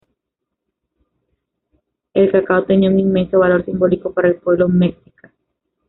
El 2.15 2.31
cacao 2.31 2.65
tenía 2.65 2.89
un 2.89 2.97
inmenso 2.99 3.37
valor 3.37 3.63
simbólico 3.63 4.11
para 4.11 4.29
el 4.29 4.37
pueblo 4.37 4.67
mexica. 4.67 5.31